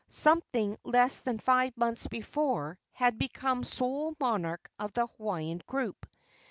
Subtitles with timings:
[0.07, 6.07] something less than five months before, had become sole monarch of the Hawaiian group.